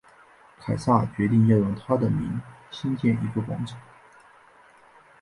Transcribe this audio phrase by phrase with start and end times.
[0.57, 3.79] 凯撒决定要用他的名兴建一个广场。